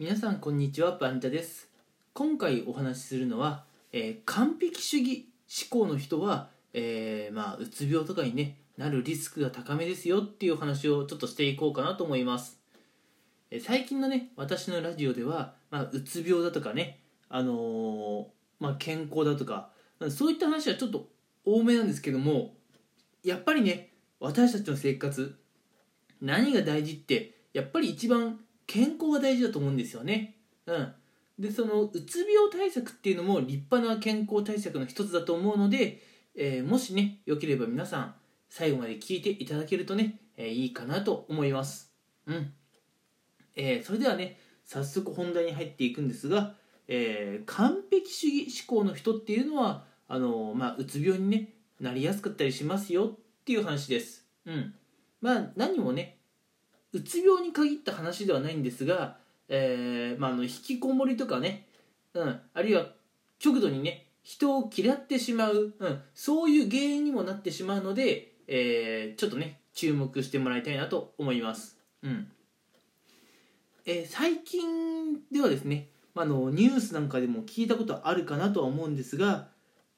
[0.00, 1.66] 皆さんこんにちはバンタです。
[2.14, 5.28] 今回お話しするのは、えー完璧主義
[5.70, 12.60] 思考の人は、えーまあ、うつ病とかに、ね、なるリスクが高めですよっていうお話をちょっとしていこうかなと思います、
[13.50, 18.24] え最近のね私のラジオでは、まあ、うつ病だとかね、あのー
[18.60, 19.70] まあ、健康だとか
[20.10, 21.08] そういった話はちょっと
[21.44, 22.54] 多めなんですけども
[23.24, 23.90] やっぱりね
[24.20, 25.36] 私たちの生活
[26.22, 28.38] 何が大事ってやっぱり一番
[28.68, 30.36] 健康が大事だと思うんですよね。
[30.66, 30.92] うん、
[31.38, 36.02] でそのうつ病対策っていうのも立派な健康対策の一つだと思うので、
[36.36, 38.14] えーもしねよければ皆さん
[38.50, 41.90] 最後まで聞いていただけるとね、えーいいかなと思います。
[42.26, 42.52] うん
[43.56, 46.54] えーそれではね早速本題に入っていくんですが、
[46.88, 54.26] えー完璧主義思考の人っていうのはあのまあ、うつ病に、ね、なりやすかったりしますよっていう話です。
[54.44, 54.74] うん
[55.20, 56.17] まあ、何もね
[56.92, 59.16] うつ病に限った話ではないんですが、
[59.48, 61.66] えーまあ、あの引きこもりとかね、
[62.14, 62.86] うん、あるいは
[63.38, 71.78] 極度にね人を嫌ってしまう、うん、そういう原因にもなってしまうので、えーちょっとね注目してもらいたいなと思います。
[72.02, 72.30] うん
[73.86, 79.48] えー最近ではですね、まあ、あのニュースなんかでも聞いたことあるかなとは思うんですが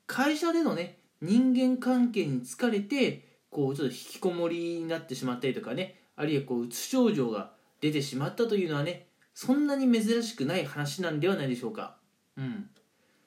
[0.06, 11.96] 会社でのね人間関係に疲れてこうちょっと引きこもりになってしまったりとかねあるいはこううつ症状が出てしまったというのはねそんなに珍しくない話なんではないでしょうか。
[12.36, 12.68] うん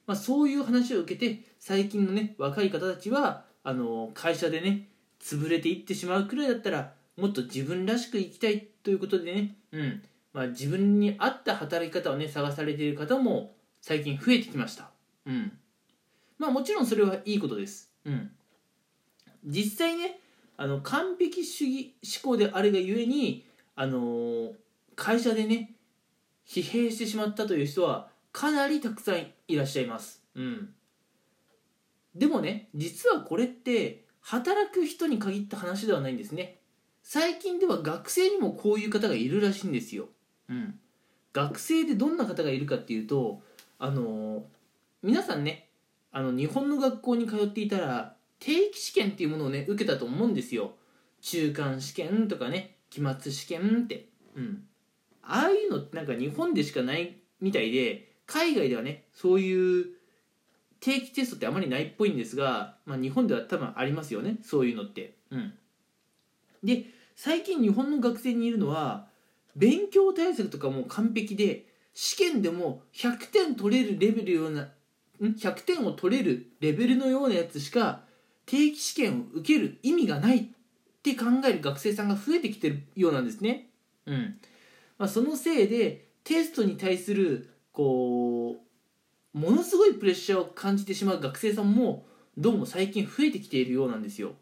[0.06, 14.92] まあ、そういう話を受けて最近のね若い方たちはあの会社でね潰れていってしまうくらいだったらもっと自分らしく生きたいということでね、うんまあ、自分に合った働き方をね探されている方も最近増えてきました。
[15.26, 15.52] うん
[16.38, 17.92] まあもちろんそれはいいことです。
[18.06, 18.30] うん、
[19.46, 20.20] 実際ね
[20.64, 24.53] あの完璧主義思考であるがゆえに、あの
[24.95, 25.73] 会社でね
[26.47, 30.23] 疲弊してしまったという人はかなりたくさんいらっしゃいます。
[30.36, 30.69] うん、
[32.16, 36.62] でもね実はこれって働く人に限った話ではないんですね。
[37.02, 40.07] 最近では学生にもこういう方がいるらしいんですよ。
[40.47, 40.79] うん、
[41.34, 43.41] 学生でどんな方がいるかっていうと
[43.79, 44.46] あの
[45.02, 45.68] 皆さんね
[46.13, 50.74] あの日本の学校に通っていたら定期試験っていうものをね受けたと思うんですよ。
[51.22, 54.09] 中間試験とかね期末試験って。
[54.36, 54.64] うん。
[55.22, 59.86] ああいうのってなんか日本でしかないみたいで海外ではねそういう
[60.82, 65.16] 定期テストってあまりないっぽいんですが、まあ、日本では多分ありますよねそういうのって。
[65.32, 65.53] うん。
[66.62, 69.08] で最近日本の学生にいるのは
[69.56, 74.68] 勉強対策とかも完璧で試験でも100点取れるレベルような
[75.22, 78.02] 100点を取れるレベルのようなやつしか
[78.46, 80.44] 定期試験を受ける意味がないっ
[81.02, 83.70] て考える学生さんが増えてきてるようなんですね。
[84.06, 84.38] うん
[84.98, 88.58] まあ、そのせいでテストに対するこ
[89.34, 92.06] うものすごいプレッシャーを感じてしまう学生さんも
[92.38, 94.34] どうも最近増えてきているようなんですよ。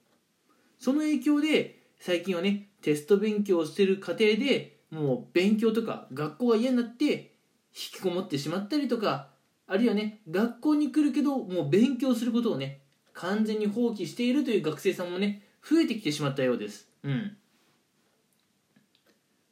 [0.80, 7.30] その影響で最近はねテスト勉強をしてる過程でもう勉強とか学校が嫌になって引
[7.74, 9.30] きこもってしまったりとか
[9.68, 12.81] あるいはね学校に来るけどもう勉強することをね
[13.14, 16.88] 完全に放棄しているという学生さんもね増えてきてしまったようです。
[17.04, 17.38] うん。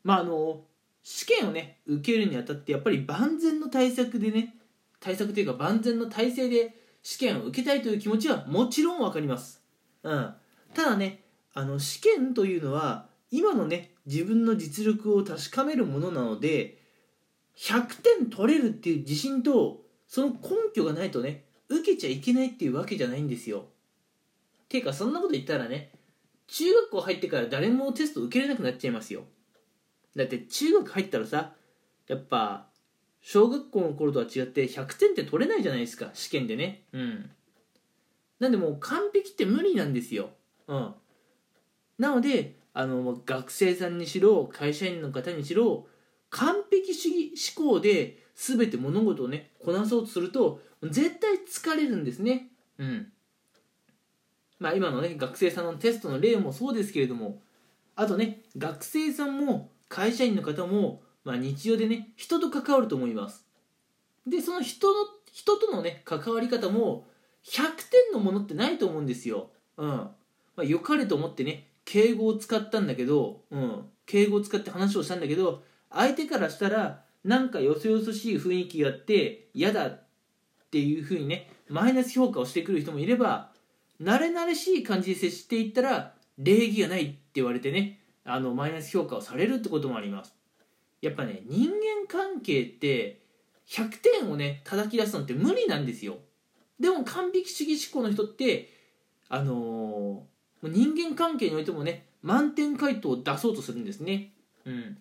[0.03, 0.61] まああの
[1.03, 4.55] 試験をね受けるにあたってやっぱり万全の対策でね
[4.99, 9.61] 対策というか万全の体制で試験を受けたいという気持ちはもちろん分かります、
[10.03, 10.33] うん、
[10.73, 16.77] ただねあの試験というのは今のね自分の実力を確かめるものなので
[17.57, 20.39] 100点取れるっていう自信とその根
[20.73, 23.65] 拠がないとね受けちゃいけないっていうわけじゃないんですよ。
[24.67, 25.91] ていうかそんなこと言ったらね
[26.47, 29.23] 中学校入ってから誰もテスト受けれなくなっちゃいますよ。
[30.15, 31.53] だって中学入ったらさ
[32.07, 32.67] やっぱ
[33.21, 36.83] 小学校の頃とは違って100点って取れないじゃないですか試験でね。
[36.93, 37.31] うん。
[38.39, 40.29] なんでもう完璧って無理なんですよ。
[40.67, 40.93] うん。
[41.97, 45.87] なのであの学生さんにしろ会社員の方にしろ
[46.29, 52.49] 完璧主義思考で全て物事をねこなそうとすると絶対疲れるんですね。
[52.77, 53.11] うん。
[54.59, 57.41] まあ今のね学生さんのテストの例もそうですけれども
[57.95, 63.45] あとね学生さんも会社員の方も、まあ、日常でね人と関わると思います。
[64.27, 67.07] でその人の人とのね関わり方も
[67.45, 69.49] 100点のものってないと思うんですよ。
[69.77, 69.87] うん。
[69.87, 70.13] ま
[70.57, 80.03] あ良かれと思ってね敬語を使ったんだけど、うん、敬語を使って話をしたんだけど相手からしたらなんかよそよそしい雰囲気があって嫌だっ
[80.71, 83.51] ていうふうにねマイナス評価をしてくる人もいれば
[84.01, 90.35] 慣れ慣れしい感じで接していったら礼儀がないって言われてねあのマイナス評価をされるってこともあります。
[91.01, 93.21] やっぱね人間関係って
[93.67, 96.17] 100点をね叩き出すのって無理なんですよ。
[96.79, 98.73] でも完璧主義思考の人って
[99.27, 104.31] あのー、人間関係においてもね満点回答を出そうとするんですね、
[104.65, 104.97] うん、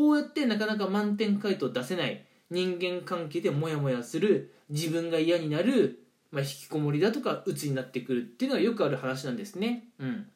[0.00, 6.02] こうやってなかなか満点回答出せない人間関係でモヤモヤする自分が嫌になる、
[6.32, 9.88] まあ、引きこもりだとか鬱になってくるっていうのはよくある話なんですね。
[9.98, 10.26] うん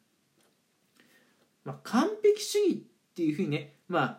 [1.64, 4.18] まあ、完璧主義っていうふうにね、まあ、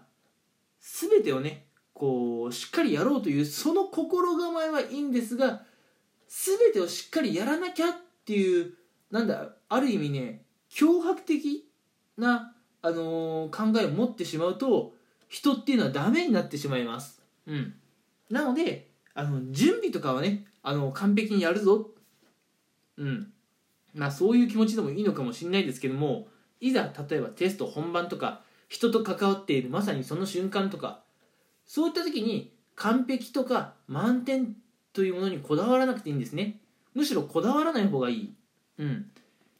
[0.79, 5.61] 全てをねこうしっかりやろうというその心構えはいいんですが
[6.27, 7.93] 全てをしっかりやらなきゃっ
[8.25, 8.73] ていう
[9.11, 10.41] なんだある意味ね
[10.71, 11.69] 脅迫的
[12.17, 14.95] な、あのー、考えを持ってしまうと
[15.27, 17.21] 人っていうのはダメになってしまいます。
[17.47, 17.73] うん、
[18.29, 21.89] なのであの準備とかはねあの完璧にやるぞ、
[22.97, 23.31] うん。
[23.95, 26.27] まあ、そういう気持ちでもいいのかもしれないですけども
[26.59, 30.99] いざ例えばテスト本番とか人と関わっているまさにその瞬間とか
[31.65, 34.55] そういった時に完璧とか満点
[34.91, 36.59] というものにこだわらなくていいんですね。
[36.93, 38.33] むしろこだわらない方がいい、
[38.79, 39.11] うん、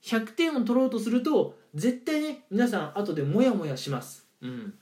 [0.03, 4.73] 100点を取ろうとすると絶対ね皆さん後でモヤモヤします、うん、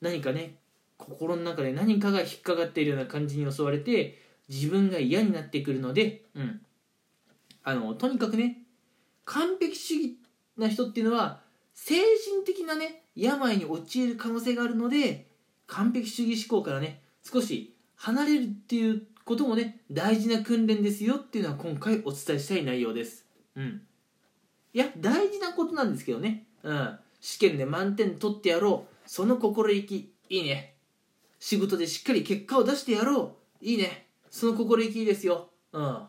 [0.00, 0.56] 何かね
[0.96, 6.60] 心の中で何かが引っかかっているような感じに襲われて自分が嫌になってくるので、うん、
[7.62, 8.62] あのとにかくね
[9.24, 10.16] 完璧主義
[10.56, 11.40] な人っていうのは
[11.74, 15.26] 精神的なね病に陥る可能性があるので
[15.66, 23.26] 完璧主義思考からね少し離れるっていうこともね大事な訓練ですよっていうのは今回お伝えしたい内容です。
[23.54, 23.82] うん。
[24.72, 26.46] いや大事なことなんですけどね。
[26.62, 26.98] うん。
[27.20, 30.14] 試験で満点取ってやろうその心意気。
[30.28, 30.76] いいね。
[31.40, 33.64] 仕事でしっかり結果を出してやろう。
[33.64, 34.06] いいね。
[34.30, 35.48] その心意気いいですよ。
[35.72, 36.06] うん。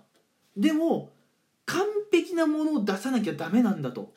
[0.58, 1.14] でも
[1.66, 4.14] 完璧なものを出さなきゃダメなんだと。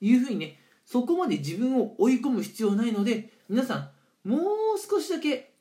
[0.00, 3.90] いうふうにねそこまで自分を追い込む必要ないので皆さ
[4.24, 4.40] んもう
[4.78, 5.54] 少しだけ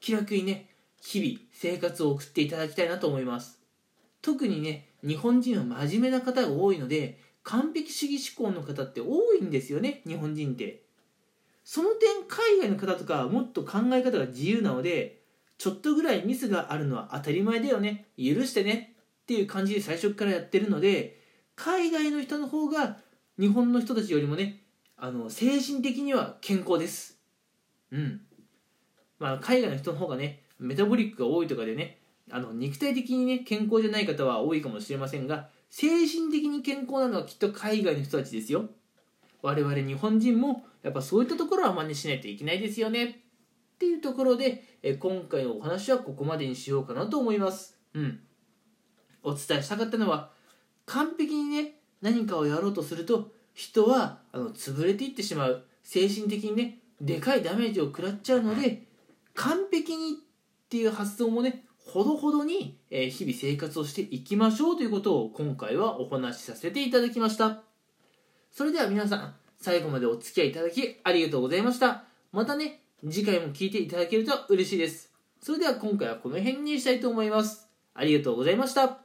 [0.00, 0.70] 気楽にね
[1.00, 3.60] 日々生活を送っていただきたいなと思います。
[4.22, 10.84] 特にね日本人は真面目な方が多いので完璧主義思考の方って多いんですよね日本人って。
[11.64, 15.22] その点海外の方とかもっと考え方が自由なので
[15.58, 18.06] ちょっとぐらいミスがあるのは当たり前だよね。
[18.16, 18.96] 許してね。
[19.22, 21.20] っていう感じで最初からやってるので
[21.54, 22.98] 海外の人の方が
[23.38, 24.62] 日本の人たちよりもね
[24.96, 27.18] あの精神的には健康です。
[27.92, 28.20] うん。
[29.18, 31.98] まあ海外の人の方がねメタボリックが多いとかでね
[32.30, 38.68] あの肉体的にね健康じゃない方は多いかもしれませんが精神的に健康なのはきっと海外の人たちですよ。
[39.42, 43.14] 我々日本人もやっぱそういったところは真似しないといけないですよねっ
[43.78, 47.78] ていうところでえ今回のお話はここまでにしようかなと思います。
[47.94, 48.20] うん。
[49.22, 50.30] お伝えしたかったのは
[50.86, 55.64] 完璧にね何かをやろうとすると人はあの潰れていってしまう。
[55.84, 58.84] 精神的にねでかいダメージを食らっちゃうので
[59.34, 60.14] 完璧にっ
[60.68, 67.62] ていう発想もねほどほどに、え日々生活をしていきましょうということを今回はお話しさせていただきました。
[68.50, 72.04] それでは皆さん最後までお付き合いいただきありがとうございました。
[72.32, 75.12] またね次回も聞いていただけると嬉しいです。
[75.40, 77.68] それでは今回はこの辺にしたいと思います。
[77.94, 79.01] ありがとうございました。